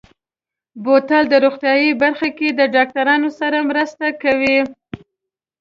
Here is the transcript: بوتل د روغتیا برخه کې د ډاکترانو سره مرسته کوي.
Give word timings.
بوتل 0.83 1.23
د 1.29 1.33
روغتیا 1.43 1.73
برخه 2.01 2.29
کې 2.37 2.47
د 2.53 2.61
ډاکترانو 2.75 3.29
سره 3.39 3.57
مرسته 3.69 4.05
کوي. 4.23 4.57